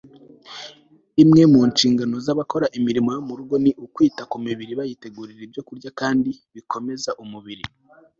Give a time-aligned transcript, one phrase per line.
[1.23, 5.97] imwe mu nshingano z'abakora imirimo yo mu rugo ni ukwita ku mibiri bayitegurira ibyokurya byiza
[5.99, 7.63] kandi bikomeza umubiri